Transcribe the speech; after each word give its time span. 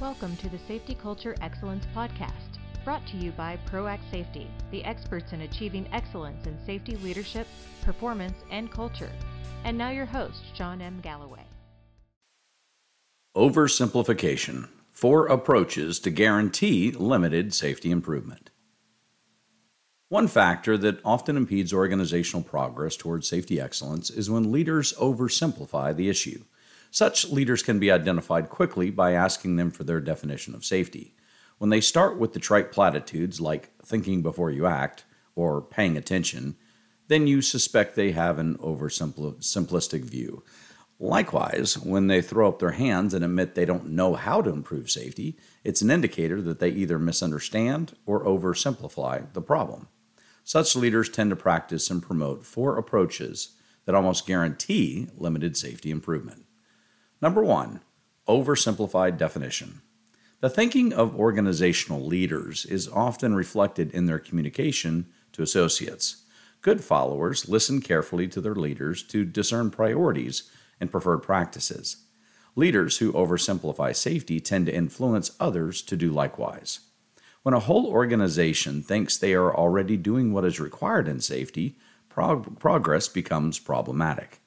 Welcome 0.00 0.36
to 0.36 0.48
the 0.48 0.60
Safety 0.68 0.94
Culture 0.94 1.34
Excellence 1.40 1.84
Podcast, 1.92 2.60
brought 2.84 3.04
to 3.08 3.16
you 3.16 3.32
by 3.32 3.58
ProAct 3.68 4.08
Safety, 4.12 4.48
the 4.70 4.84
experts 4.84 5.32
in 5.32 5.40
achieving 5.40 5.88
excellence 5.92 6.46
in 6.46 6.56
safety 6.64 6.94
leadership, 6.98 7.48
performance, 7.82 8.36
and 8.52 8.70
culture. 8.70 9.10
And 9.64 9.76
now 9.76 9.90
your 9.90 10.06
host, 10.06 10.38
Shawn 10.54 10.80
M. 10.80 11.00
Galloway. 11.02 11.42
Oversimplification 13.36 14.68
Four 14.92 15.26
approaches 15.26 15.98
to 16.00 16.10
guarantee 16.10 16.92
limited 16.92 17.52
safety 17.52 17.90
improvement. 17.90 18.50
One 20.10 20.28
factor 20.28 20.78
that 20.78 21.00
often 21.04 21.36
impedes 21.36 21.72
organizational 21.72 22.44
progress 22.44 22.94
towards 22.94 23.28
safety 23.28 23.60
excellence 23.60 24.10
is 24.10 24.30
when 24.30 24.52
leaders 24.52 24.92
oversimplify 24.92 25.96
the 25.96 26.08
issue. 26.08 26.44
Such 26.90 27.28
leaders 27.28 27.62
can 27.62 27.78
be 27.78 27.90
identified 27.90 28.48
quickly 28.48 28.90
by 28.90 29.12
asking 29.12 29.56
them 29.56 29.70
for 29.70 29.84
their 29.84 30.00
definition 30.00 30.54
of 30.54 30.64
safety. 30.64 31.14
When 31.58 31.70
they 31.70 31.80
start 31.80 32.18
with 32.18 32.32
the 32.32 32.40
trite 32.40 32.72
platitudes 32.72 33.40
like 33.40 33.70
thinking 33.84 34.22
before 34.22 34.50
you 34.50 34.66
act 34.66 35.04
or 35.34 35.60
paying 35.60 35.96
attention, 35.96 36.56
then 37.08 37.26
you 37.26 37.42
suspect 37.42 37.96
they 37.96 38.12
have 38.12 38.38
an 38.38 38.56
oversimplistic 38.58 40.02
view. 40.02 40.44
Likewise, 41.00 41.78
when 41.78 42.08
they 42.08 42.20
throw 42.20 42.48
up 42.48 42.58
their 42.58 42.72
hands 42.72 43.14
and 43.14 43.24
admit 43.24 43.54
they 43.54 43.64
don't 43.64 43.88
know 43.90 44.14
how 44.14 44.42
to 44.42 44.50
improve 44.50 44.90
safety, 44.90 45.36
it's 45.62 45.80
an 45.80 45.90
indicator 45.90 46.42
that 46.42 46.58
they 46.58 46.70
either 46.70 46.98
misunderstand 46.98 47.94
or 48.04 48.24
oversimplify 48.24 49.32
the 49.32 49.40
problem. 49.40 49.88
Such 50.42 50.74
leaders 50.74 51.08
tend 51.08 51.30
to 51.30 51.36
practice 51.36 51.90
and 51.90 52.02
promote 52.02 52.44
four 52.44 52.78
approaches 52.78 53.56
that 53.84 53.94
almost 53.94 54.26
guarantee 54.26 55.08
limited 55.16 55.56
safety 55.56 55.90
improvement. 55.90 56.44
Number 57.20 57.42
one, 57.42 57.80
oversimplified 58.28 59.18
definition. 59.18 59.82
The 60.40 60.48
thinking 60.48 60.92
of 60.92 61.18
organizational 61.18 62.04
leaders 62.04 62.64
is 62.64 62.86
often 62.88 63.34
reflected 63.34 63.90
in 63.90 64.06
their 64.06 64.20
communication 64.20 65.06
to 65.32 65.42
associates. 65.42 66.24
Good 66.62 66.82
followers 66.82 67.48
listen 67.48 67.80
carefully 67.80 68.28
to 68.28 68.40
their 68.40 68.54
leaders 68.54 69.02
to 69.04 69.24
discern 69.24 69.70
priorities 69.70 70.48
and 70.80 70.92
preferred 70.92 71.18
practices. 71.18 72.04
Leaders 72.54 72.98
who 72.98 73.12
oversimplify 73.12 73.94
safety 73.96 74.38
tend 74.38 74.66
to 74.66 74.74
influence 74.74 75.32
others 75.40 75.82
to 75.82 75.96
do 75.96 76.10
likewise. 76.12 76.80
When 77.42 77.54
a 77.54 77.60
whole 77.60 77.86
organization 77.86 78.82
thinks 78.82 79.16
they 79.16 79.34
are 79.34 79.54
already 79.54 79.96
doing 79.96 80.32
what 80.32 80.44
is 80.44 80.60
required 80.60 81.08
in 81.08 81.20
safety, 81.20 81.76
prog- 82.08 82.58
progress 82.60 83.08
becomes 83.08 83.58
problematic. 83.58 84.40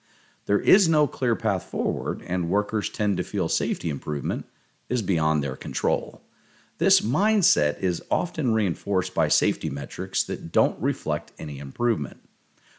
There 0.46 0.60
is 0.60 0.90
no 0.90 1.08
clear 1.08 1.36
path 1.36 1.64
forward, 1.64 2.24
and 2.26 2.50
workers 2.50 2.90
tend 2.90 3.18
to 3.18 3.24
feel 3.24 3.48
safety 3.48 3.90
improvement 3.90 4.46
is 4.90 5.02
beyond 5.02 5.44
their 5.44 5.56
control. 5.56 6.22
This 6.78 7.02
mindset 7.02 7.80
is 7.80 8.04
often 8.10 8.54
reinforced 8.54 9.14
by 9.14 9.28
safety 9.28 9.70
metrics 9.70 10.24
that 10.24 10.52
don't 10.52 10.82
reflect 10.82 11.32
any 11.38 11.60
improvement. 11.60 12.28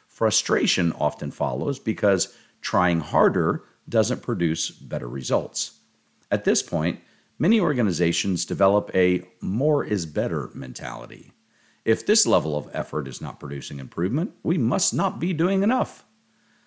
Frustration 0.09 0.93
often 0.95 1.31
follows 1.31 1.79
because 1.79 2.37
trying 2.61 3.01
harder 3.01 3.63
doesn't 3.89 4.23
produce 4.23 4.71
better 4.71 5.09
results. 5.09 5.79
At 6.31 6.45
this 6.45 6.63
point, 6.63 7.01
many 7.39 7.61
organizations 7.61 8.45
develop 8.45 8.91
a 8.95 9.23
more 9.41 9.85
is 9.85 10.05
better 10.05 10.51
mentality. 10.53 11.33
If 11.85 12.05
this 12.05 12.27
level 12.27 12.57
of 12.57 12.69
effort 12.73 13.09
is 13.09 13.21
not 13.21 13.41
producing 13.41 13.79
improvement, 13.79 14.33
we 14.43 14.59
must 14.59 14.93
not 14.93 15.19
be 15.19 15.33
doing 15.33 15.63
enough. 15.63 16.05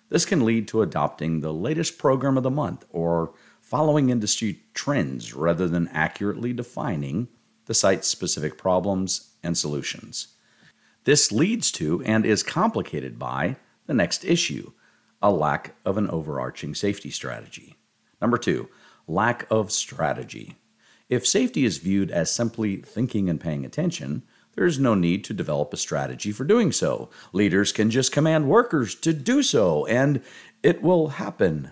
This 0.08 0.24
can 0.24 0.44
lead 0.44 0.68
to 0.68 0.82
adopting 0.82 1.40
the 1.40 1.52
latest 1.52 1.98
program 1.98 2.36
of 2.36 2.42
the 2.42 2.50
month 2.50 2.84
or 2.90 3.34
following 3.60 4.10
industry 4.10 4.60
trends 4.74 5.34
rather 5.34 5.66
than 5.66 5.88
accurately 5.88 6.52
defining 6.52 7.28
the 7.66 7.74
site's 7.74 8.06
specific 8.06 8.56
problems 8.56 9.32
and 9.42 9.58
solutions. 9.58 10.28
This 11.04 11.32
leads 11.32 11.70
to 11.72 12.02
and 12.04 12.24
is 12.24 12.42
complicated 12.42 13.18
by 13.18 13.56
the 13.86 13.94
next 13.94 14.24
issue 14.24 14.72
a 15.22 15.30
lack 15.30 15.74
of 15.84 15.96
an 15.96 16.08
overarching 16.10 16.74
safety 16.74 17.10
strategy. 17.10 17.76
Number 18.20 18.38
two, 18.38 18.68
lack 19.08 19.46
of 19.50 19.72
strategy. 19.72 20.56
If 21.08 21.26
safety 21.26 21.64
is 21.64 21.78
viewed 21.78 22.10
as 22.10 22.30
simply 22.30 22.76
thinking 22.76 23.30
and 23.30 23.40
paying 23.40 23.64
attention, 23.64 24.22
there 24.56 24.64
is 24.64 24.78
no 24.78 24.94
need 24.94 25.22
to 25.24 25.34
develop 25.34 25.72
a 25.72 25.76
strategy 25.76 26.32
for 26.32 26.44
doing 26.44 26.72
so. 26.72 27.10
Leaders 27.32 27.72
can 27.72 27.90
just 27.90 28.10
command 28.10 28.48
workers 28.48 28.94
to 28.96 29.12
do 29.12 29.42
so, 29.42 29.86
and 29.86 30.22
it 30.62 30.82
will 30.82 31.08
happen. 31.08 31.70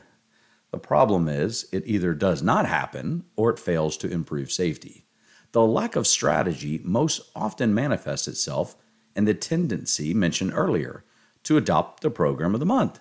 The 0.71 0.79
problem 0.79 1.29
is, 1.29 1.67
it 1.73 1.83
either 1.87 2.15
does 2.15 2.43
not 2.43 2.67
happen 2.67 3.25
or 3.37 3.51
it 3.51 3.59
fails 3.59 3.97
to 3.99 4.11
improve 4.11 4.53
safety. 4.53 5.07
The 5.53 5.65
lack 5.65 5.97
of 5.97 6.07
strategy 6.07 6.81
most 6.85 7.31
often 7.35 7.75
manifests 7.75 8.29
itself 8.29 8.77
in 9.17 9.25
the 9.25 9.35
tendency 9.35 10.13
mentioned 10.13 10.53
earlier 10.55 11.05
to 11.45 11.57
adopt 11.57 12.03
the 12.03 12.11
program 12.11 12.55
of 12.55 12.61
the 12.61 12.67
month. 12.67 13.01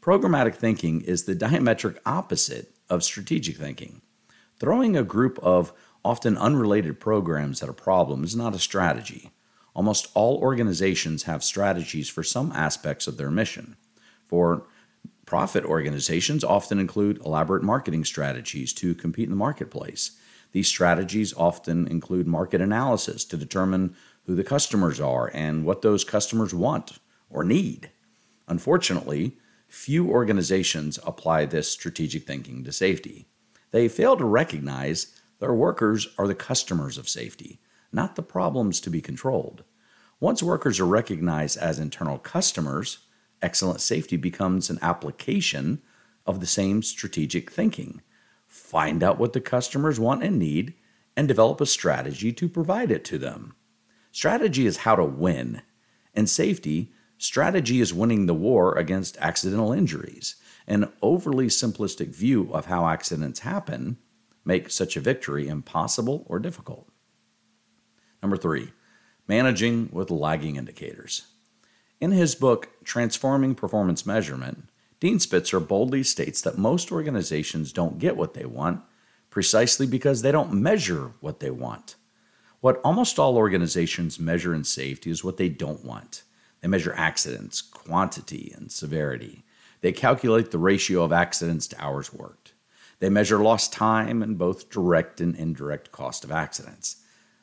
Programmatic 0.00 0.56
thinking 0.56 1.00
is 1.02 1.24
the 1.24 1.36
diametric 1.36 1.96
opposite 2.04 2.74
of 2.90 3.04
strategic 3.04 3.56
thinking. 3.56 4.02
Throwing 4.58 4.96
a 4.96 5.04
group 5.04 5.38
of 5.42 5.72
often 6.04 6.36
unrelated 6.36 7.00
programs 7.00 7.62
at 7.62 7.68
a 7.68 7.74
problem 7.74 8.24
is 8.24 8.34
not 8.34 8.54
a 8.54 8.58
strategy. 8.58 9.30
Almost 9.74 10.08
all 10.14 10.38
organizations 10.38 11.22
have 11.24 11.44
strategies 11.44 12.08
for 12.08 12.22
some 12.22 12.52
aspects 12.52 13.06
of 13.06 13.16
their 13.16 13.30
mission. 13.30 13.76
For 14.28 14.66
profit 15.26 15.64
organizations 15.64 16.44
often 16.44 16.78
include 16.78 17.24
elaborate 17.24 17.62
marketing 17.62 18.04
strategies 18.04 18.72
to 18.74 18.94
compete 18.94 19.24
in 19.24 19.30
the 19.30 19.36
marketplace. 19.36 20.12
These 20.52 20.68
strategies 20.68 21.32
often 21.34 21.86
include 21.86 22.26
market 22.26 22.60
analysis 22.60 23.24
to 23.26 23.36
determine 23.36 23.96
who 24.26 24.34
the 24.34 24.44
customers 24.44 25.00
are 25.00 25.30
and 25.32 25.64
what 25.64 25.82
those 25.82 26.04
customers 26.04 26.52
want 26.52 26.98
or 27.30 27.44
need. 27.44 27.90
Unfortunately, 28.48 29.38
few 29.68 30.10
organizations 30.10 30.98
apply 31.06 31.46
this 31.46 31.70
strategic 31.70 32.26
thinking 32.26 32.62
to 32.64 32.72
safety. 32.72 33.26
They 33.70 33.88
fail 33.88 34.16
to 34.18 34.24
recognize 34.24 35.18
their 35.42 35.52
workers 35.52 36.06
are 36.18 36.28
the 36.28 36.36
customers 36.36 36.96
of 36.96 37.08
safety, 37.08 37.58
not 37.90 38.14
the 38.14 38.22
problems 38.22 38.78
to 38.78 38.88
be 38.88 39.00
controlled. 39.00 39.64
Once 40.20 40.40
workers 40.40 40.78
are 40.78 40.86
recognized 40.86 41.58
as 41.58 41.80
internal 41.80 42.16
customers, 42.16 42.98
excellent 43.42 43.80
safety 43.80 44.16
becomes 44.16 44.70
an 44.70 44.78
application 44.82 45.82
of 46.26 46.38
the 46.38 46.46
same 46.46 46.80
strategic 46.80 47.50
thinking. 47.50 48.02
Find 48.46 49.02
out 49.02 49.18
what 49.18 49.32
the 49.32 49.40
customers 49.40 49.98
want 49.98 50.22
and 50.22 50.38
need 50.38 50.74
and 51.16 51.26
develop 51.26 51.60
a 51.60 51.66
strategy 51.66 52.32
to 52.34 52.48
provide 52.48 52.92
it 52.92 53.04
to 53.06 53.18
them. 53.18 53.56
Strategy 54.12 54.64
is 54.64 54.76
how 54.76 54.94
to 54.94 55.04
win. 55.04 55.60
In 56.14 56.28
safety, 56.28 56.92
strategy 57.18 57.80
is 57.80 57.92
winning 57.92 58.26
the 58.26 58.32
war 58.32 58.78
against 58.78 59.16
accidental 59.16 59.72
injuries. 59.72 60.36
An 60.68 60.92
overly 61.02 61.48
simplistic 61.48 62.14
view 62.14 62.48
of 62.54 62.66
how 62.66 62.86
accidents 62.86 63.40
happen 63.40 63.98
make 64.44 64.70
such 64.70 64.96
a 64.96 65.00
victory 65.00 65.48
impossible 65.48 66.24
or 66.28 66.38
difficult. 66.38 66.88
Number 68.22 68.36
three, 68.36 68.72
managing 69.28 69.88
with 69.92 70.10
lagging 70.10 70.56
indicators. 70.56 71.26
In 72.00 72.10
his 72.10 72.34
book, 72.34 72.68
Transforming 72.84 73.54
Performance 73.54 74.04
Measurement, 74.04 74.64
Dean 75.00 75.18
Spitzer 75.18 75.60
boldly 75.60 76.02
states 76.02 76.40
that 76.42 76.58
most 76.58 76.92
organizations 76.92 77.72
don't 77.72 77.98
get 77.98 78.16
what 78.16 78.34
they 78.34 78.44
want 78.44 78.82
precisely 79.30 79.86
because 79.86 80.22
they 80.22 80.30
don't 80.30 80.52
measure 80.52 81.12
what 81.20 81.40
they 81.40 81.50
want. 81.50 81.96
What 82.60 82.80
almost 82.84 83.18
all 83.18 83.36
organizations 83.36 84.20
measure 84.20 84.54
in 84.54 84.62
safety 84.62 85.10
is 85.10 85.24
what 85.24 85.38
they 85.38 85.48
don't 85.48 85.84
want. 85.84 86.22
They 86.60 86.68
measure 86.68 86.94
accidents, 86.96 87.60
quantity, 87.60 88.52
and 88.56 88.70
severity. 88.70 89.44
They 89.80 89.90
calculate 89.90 90.52
the 90.52 90.58
ratio 90.58 91.02
of 91.02 91.12
accidents 91.12 91.66
to 91.68 91.82
hours 91.82 92.12
worked. 92.12 92.51
They 93.02 93.10
measure 93.10 93.40
lost 93.40 93.72
time 93.72 94.22
and 94.22 94.38
both 94.38 94.70
direct 94.70 95.20
and 95.20 95.34
indirect 95.34 95.90
cost 95.90 96.22
of 96.22 96.30
accidents. 96.30 96.98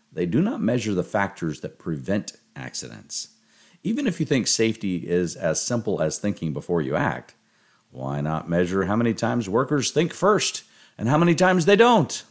They 0.10 0.25
do 0.25 0.42
not 0.42 0.62
measure 0.62 0.94
the 0.94 1.04
factors 1.04 1.60
that 1.60 1.78
prevent 1.78 2.31
accidents. 2.56 3.36
Even 3.83 4.07
if 4.07 4.22
you 4.22 4.25
think 4.25 4.48
safety 4.48 5.06
is 5.06 5.36
as 5.36 5.62
simple 5.62 6.01
as 6.01 6.18
thinking 6.18 6.54
before 6.54 6.81
you 6.81 6.95
act, 6.95 7.36
why 7.92 8.22
not 8.22 8.48
measure 8.48 8.86
how 8.86 8.95
many 8.95 9.13
times 9.13 9.50
workers 9.50 9.92
think 9.92 10.13
first 10.13 10.63
and 10.98 11.10
how 11.10 11.18
many 11.18 11.36
times 11.36 11.66
they 11.66 11.75
don't? 11.75 12.24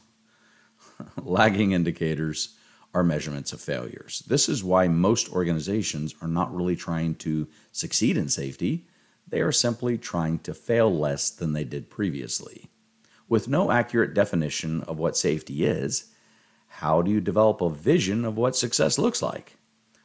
Lagging 1.22 1.72
indicators 1.72 2.56
are 2.94 3.04
measurements 3.04 3.52
of 3.52 3.60
failures. 3.60 4.22
This 4.26 4.48
is 4.48 4.64
why 4.64 4.88
most 4.88 5.30
organizations 5.34 6.14
are 6.22 6.28
not 6.28 6.54
really 6.56 6.76
trying 6.76 7.14
to 7.16 7.46
succeed 7.72 8.16
in 8.16 8.30
safety, 8.30 8.86
they 9.26 9.42
are 9.42 9.52
simply 9.52 9.98
trying 9.98 10.38
to 10.38 10.54
fail 10.54 10.90
less 10.90 11.28
than 11.28 11.52
they 11.52 11.64
did 11.64 11.90
previously. 11.90 12.70
With 13.28 13.48
no 13.48 13.70
accurate 13.70 14.14
definition 14.14 14.82
of 14.82 14.98
what 14.98 15.16
safety 15.16 15.64
is, 15.64 16.12
how 16.68 17.02
do 17.02 17.10
you 17.10 17.20
develop 17.20 17.60
a 17.60 17.68
vision 17.68 18.24
of 18.24 18.38
what 18.38 18.56
success 18.56 18.98
looks 18.98 19.20
like? 19.20 19.58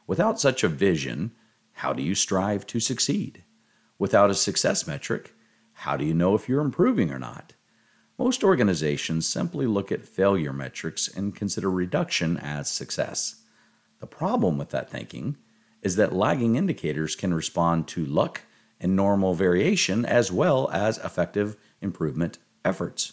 Without 0.06 0.38
such 0.38 0.62
a 0.62 0.68
vision, 0.68 1.32
how 1.72 1.94
do 1.94 2.02
you 2.02 2.14
strive 2.14 2.66
to 2.66 2.80
succeed? 2.80 3.42
Without 3.98 4.30
a 4.30 4.34
success 4.34 4.86
metric, 4.86 5.34
how 5.72 5.96
do 5.96 6.04
you 6.04 6.12
know 6.12 6.34
if 6.34 6.48
you're 6.48 6.60
improving 6.60 7.10
or 7.10 7.18
not? 7.18 7.54
Most 8.18 8.44
organizations 8.44 9.26
simply 9.26 9.66
look 9.66 9.90
at 9.90 10.04
failure 10.04 10.52
metrics 10.52 11.08
and 11.08 11.34
consider 11.34 11.70
reduction 11.70 12.36
as 12.36 12.70
success. 12.70 13.42
The 14.00 14.06
problem 14.06 14.58
with 14.58 14.68
that 14.70 14.90
thinking 14.90 15.38
is 15.82 15.96
that 15.96 16.14
lagging 16.14 16.56
indicators 16.56 17.16
can 17.16 17.32
respond 17.32 17.88
to 17.88 18.04
luck 18.04 18.42
and 18.80 18.94
normal 18.94 19.34
variation 19.34 20.04
as 20.04 20.30
well 20.30 20.68
as 20.70 20.98
effective 20.98 21.56
improvement 21.80 22.38
efforts. 22.64 23.12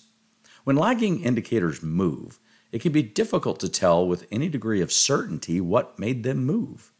When 0.63 0.75
lagging 0.75 1.23
indicators 1.23 1.81
move, 1.81 2.39
it 2.71 2.81
can 2.81 2.91
be 2.91 3.03
difficult 3.03 3.59
to 3.59 3.69
tell 3.69 4.07
with 4.07 4.27
any 4.31 4.47
degree 4.47 4.81
of 4.81 4.91
certainty 4.91 5.59
what 5.59 5.99
made 5.99 6.23
them 6.23 6.45
move. 6.45 6.91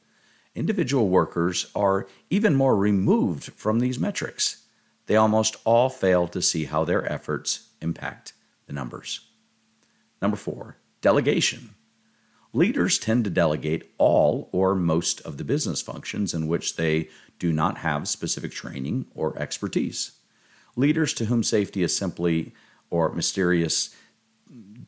Individual 0.54 1.08
workers 1.08 1.72
are 1.76 2.08
even 2.30 2.56
more 2.56 2.76
removed 2.76 3.54
from 3.54 3.80
these 3.80 4.00
metrics. 4.00 4.66
They 5.06 5.16
almost 5.16 5.56
all 5.64 5.90
fail 5.90 6.28
to 6.28 6.42
see 6.42 6.66
how 6.66 6.84
their 6.84 7.10
efforts 7.10 7.70
impact 7.82 8.34
the 8.66 8.74
numbers. 8.74 9.22
Number 10.22 10.38
four, 10.38 10.78
delegation. 11.02 11.76
Leaders 12.54 13.00
tend 13.00 13.24
to 13.24 13.30
delegate 13.30 13.94
all 13.98 14.50
or 14.52 14.76
most 14.76 15.22
of 15.22 15.38
the 15.38 15.46
business 15.46 15.82
functions 15.82 16.34
in 16.34 16.48
which 16.48 16.76
they 16.76 17.10
do 17.40 17.54
not 17.54 17.78
have 17.78 18.10
specific 18.10 18.52
training 18.52 19.06
or 19.16 19.38
expertise. 19.40 20.12
Leaders 20.76 21.14
to 21.14 21.26
whom 21.26 21.44
safety 21.44 21.84
is 21.84 21.96
simply 21.96 22.54
or 22.90 23.12
mysterious 23.14 23.96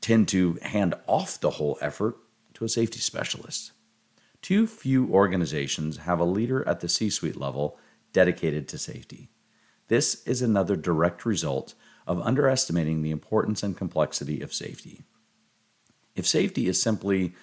tend 0.01 0.27
to 0.29 0.57
hand 0.61 0.93
off 1.07 1.39
the 1.39 1.51
whole 1.51 1.77
effort 1.81 2.17
to 2.53 2.65
a 2.65 2.69
safety 2.69 2.99
specialist. 2.99 3.71
Too 4.41 4.67
few 4.67 5.09
organizations 5.09 5.97
have 5.97 6.19
a 6.19 6.25
leader 6.25 6.67
at 6.67 6.81
the 6.81 6.89
C 6.89 7.09
suite 7.09 7.37
level 7.37 7.77
dedicated 8.11 8.67
to 8.67 8.77
safety. 8.77 9.29
This 9.87 10.23
is 10.25 10.41
another 10.41 10.75
direct 10.75 11.25
result 11.25 11.73
of 12.05 12.21
underestimating 12.21 13.01
the 13.01 13.11
importance 13.11 13.63
and 13.63 13.77
complexity 13.77 14.41
of 14.41 14.53
safety. 14.53 15.03
If 16.15 16.27
safety 16.27 16.67
is 16.67 16.81
simply 16.81 17.33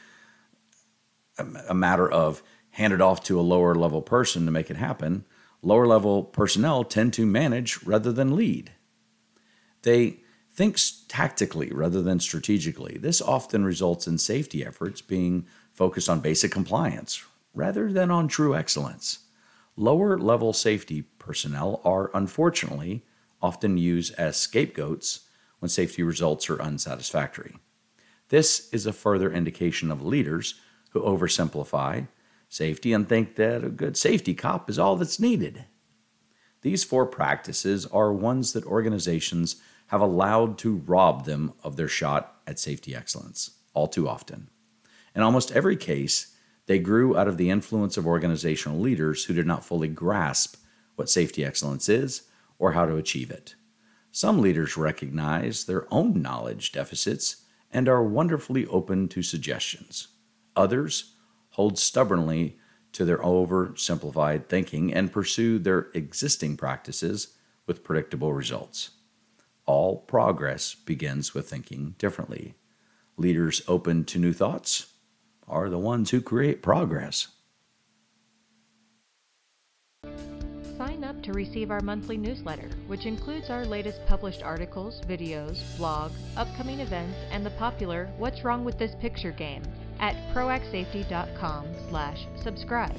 a 1.38 1.74
matter 1.74 2.10
of 2.10 2.42
hand 2.70 2.92
it 2.92 3.00
off 3.00 3.22
to 3.24 3.40
a 3.40 3.42
lower 3.42 3.74
level 3.74 4.02
person 4.02 4.44
to 4.44 4.50
make 4.50 4.70
it 4.70 4.76
happen, 4.76 5.24
lower 5.62 5.86
level 5.86 6.24
personnel 6.24 6.84
tend 6.84 7.12
to 7.14 7.26
manage 7.26 7.82
rather 7.84 8.12
than 8.12 8.36
lead. 8.36 8.72
They 9.82 10.20
think 10.52 10.78
tactically 11.08 11.70
rather 11.70 12.02
than 12.02 12.20
strategically. 12.20 12.98
This 12.98 13.22
often 13.22 13.64
results 13.64 14.06
in 14.06 14.18
safety 14.18 14.64
efforts 14.64 15.00
being 15.00 15.46
focused 15.72 16.08
on 16.08 16.20
basic 16.20 16.50
compliance 16.50 17.24
rather 17.54 17.92
than 17.92 18.10
on 18.10 18.28
true 18.28 18.54
excellence. 18.54 19.20
Lower 19.76 20.18
level 20.18 20.52
safety 20.52 21.02
personnel 21.18 21.80
are 21.84 22.10
unfortunately 22.14 23.04
often 23.40 23.78
used 23.78 24.14
as 24.14 24.36
scapegoats 24.36 25.20
when 25.60 25.68
safety 25.68 26.02
results 26.02 26.50
are 26.50 26.60
unsatisfactory. 26.60 27.56
This 28.28 28.68
is 28.72 28.86
a 28.86 28.92
further 28.92 29.32
indication 29.32 29.90
of 29.90 30.04
leaders 30.04 30.54
who 30.90 31.00
oversimplify 31.00 32.08
safety 32.50 32.92
and 32.92 33.08
think 33.08 33.36
that 33.36 33.64
a 33.64 33.70
good 33.70 33.96
safety 33.96 34.34
cop 34.34 34.68
is 34.68 34.78
all 34.78 34.96
that's 34.96 35.18
needed. 35.18 35.64
These 36.60 36.84
four 36.84 37.06
practices 37.06 37.86
are 37.86 38.12
ones 38.12 38.52
that 38.52 38.66
organizations 38.66 39.56
have 39.86 40.02
allowed 40.02 40.58
to 40.58 40.76
rob 40.76 41.24
them 41.24 41.54
of 41.64 41.76
their 41.76 41.88
shot 41.88 42.36
at 42.46 42.58
safety 42.58 42.94
excellence 42.94 43.52
all 43.72 43.86
too 43.86 44.08
often. 44.08 44.48
In 45.14 45.22
almost 45.22 45.52
every 45.52 45.76
case, 45.76 46.34
they 46.66 46.78
grew 46.78 47.16
out 47.16 47.28
of 47.28 47.36
the 47.36 47.50
influence 47.50 47.96
of 47.96 48.06
organizational 48.06 48.78
leaders 48.78 49.24
who 49.24 49.34
did 49.34 49.46
not 49.46 49.64
fully 49.64 49.88
grasp 49.88 50.56
what 50.96 51.10
safety 51.10 51.44
excellence 51.44 51.88
is 51.88 52.22
or 52.58 52.72
how 52.72 52.84
to 52.84 52.96
achieve 52.96 53.30
it. 53.30 53.54
Some 54.12 54.40
leaders 54.40 54.76
recognize 54.76 55.64
their 55.64 55.92
own 55.92 56.20
knowledge 56.20 56.72
deficits 56.72 57.44
and 57.72 57.88
are 57.88 58.02
wonderfully 58.02 58.66
open 58.66 59.08
to 59.08 59.22
suggestions. 59.22 60.08
Others 60.56 61.14
hold 61.50 61.78
stubbornly 61.78 62.58
to 62.92 63.04
their 63.04 63.18
oversimplified 63.18 64.46
thinking 64.46 64.92
and 64.92 65.12
pursue 65.12 65.58
their 65.58 65.88
existing 65.94 66.56
practices 66.56 67.34
with 67.66 67.84
predictable 67.84 68.32
results. 68.32 68.90
All 69.66 69.98
progress 69.98 70.74
begins 70.74 71.34
with 71.34 71.48
thinking 71.48 71.94
differently. 71.98 72.54
Leaders 73.16 73.62
open 73.68 74.04
to 74.06 74.18
new 74.18 74.32
thoughts 74.32 74.92
are 75.46 75.68
the 75.68 75.78
ones 75.78 76.10
who 76.10 76.20
create 76.20 76.62
progress. 76.62 77.28
Sign 80.76 81.04
up 81.04 81.22
to 81.24 81.32
receive 81.32 81.70
our 81.70 81.82
monthly 81.82 82.16
newsletter, 82.16 82.70
which 82.86 83.04
includes 83.04 83.50
our 83.50 83.66
latest 83.66 84.00
published 84.06 84.42
articles, 84.42 85.02
videos, 85.02 85.60
blog, 85.76 86.10
upcoming 86.36 86.80
events, 86.80 87.18
and 87.30 87.44
the 87.44 87.50
popular 87.50 88.08
What's 88.16 88.44
Wrong 88.44 88.64
with 88.64 88.78
This 88.78 88.94
Picture 89.00 89.32
game 89.32 89.62
at 90.00 90.16
proactsafety.com/subscribe. 90.34 92.96